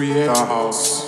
create 0.00 0.14
creator 0.28 0.46
house. 0.46 0.99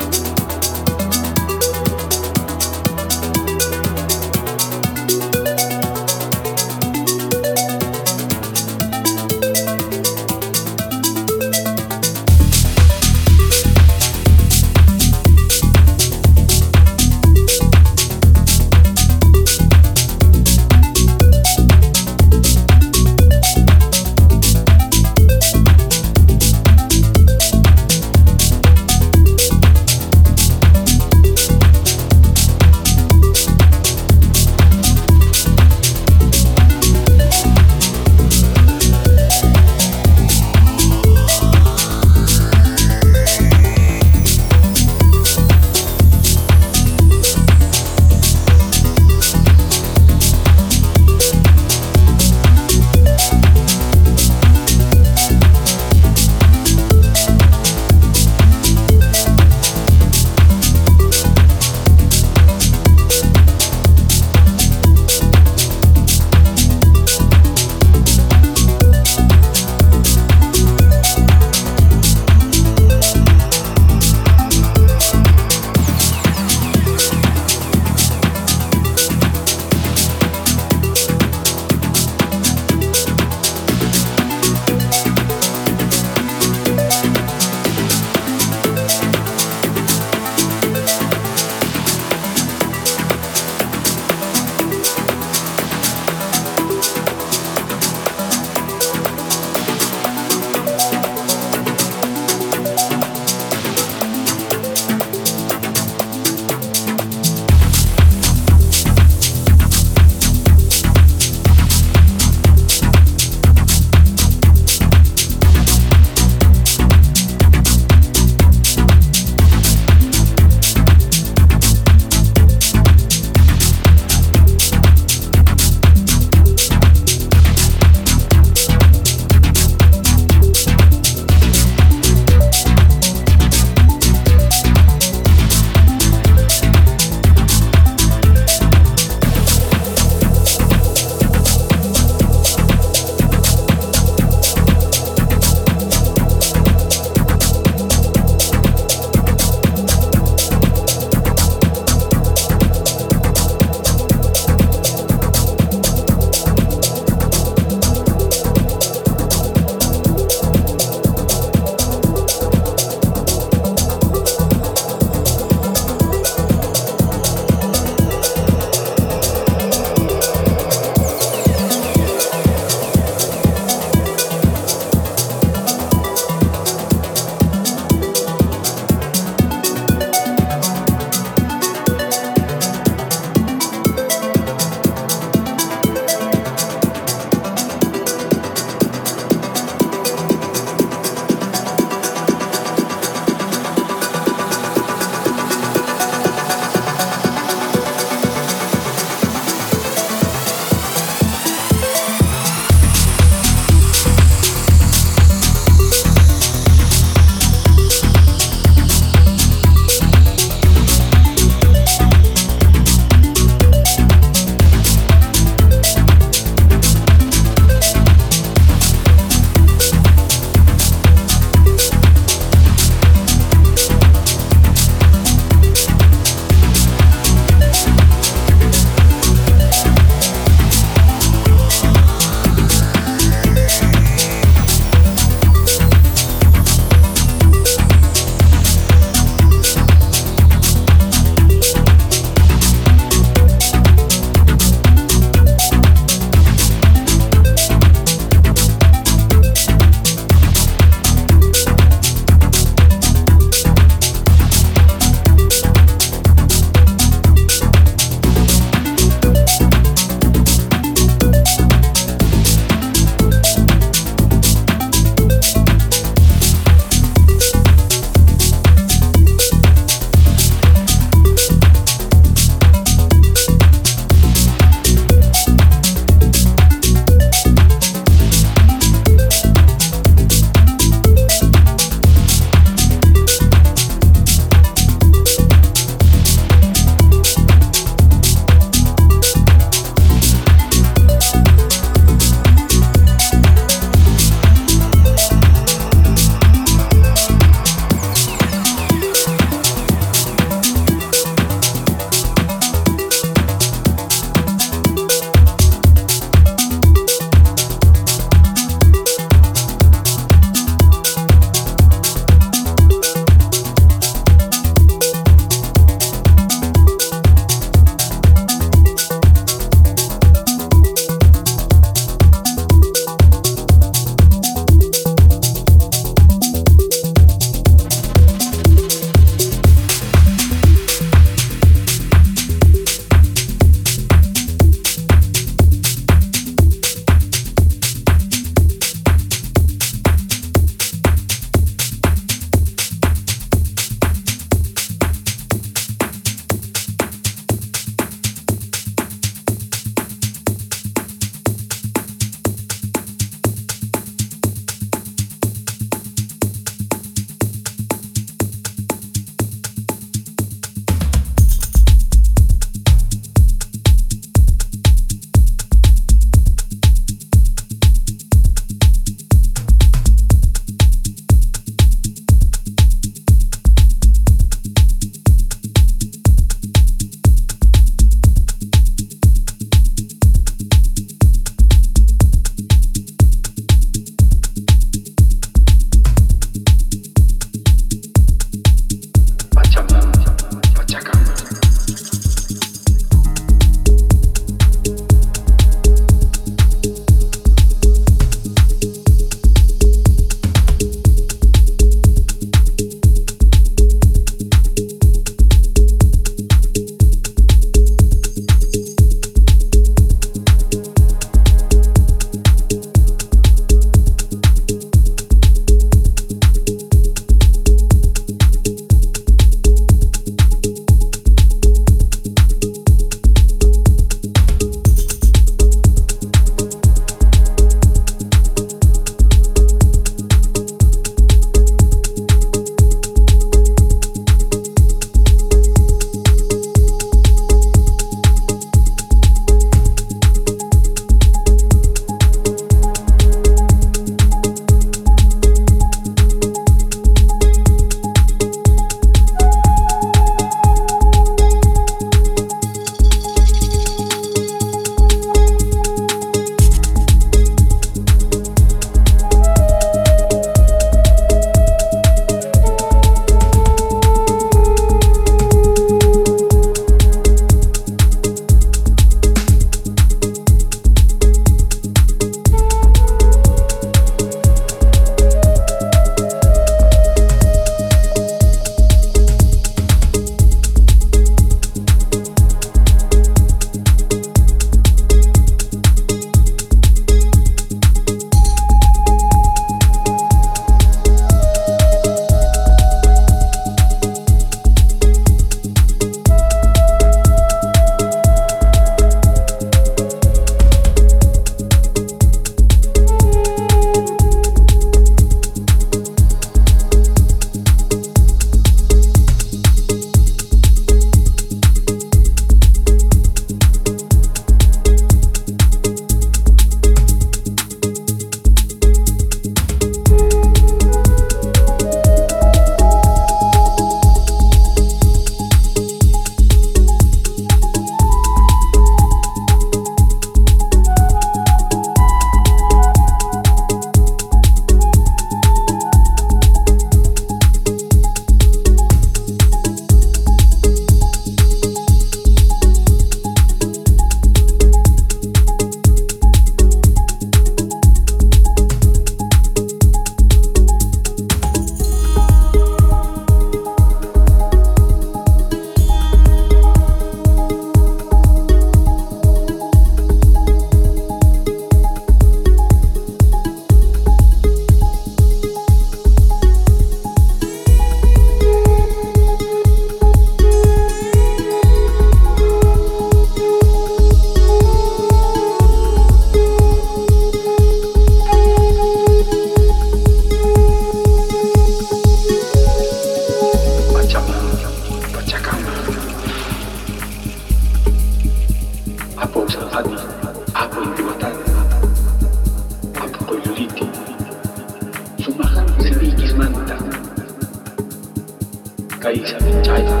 caixa 599.04 599.36
de 599.36 599.52
chaya, 599.60 600.00